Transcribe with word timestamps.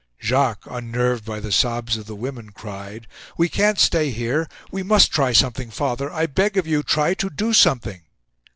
Jacques, 0.19 0.65
unnerved 0.65 1.23
by 1.25 1.39
the 1.39 1.51
sobs 1.51 1.95
of 1.95 2.07
the 2.07 2.15
women, 2.15 2.49
cried: 2.49 3.05
"We 3.37 3.47
can't 3.49 3.77
stay 3.77 4.09
here. 4.09 4.49
We 4.71 4.81
must 4.81 5.11
try 5.11 5.31
something. 5.31 5.69
Father, 5.69 6.11
I 6.11 6.25
beg 6.25 6.57
of 6.57 6.65
you, 6.65 6.81
try 6.81 7.13
to 7.13 7.29
do 7.29 7.53
something." 7.53 8.01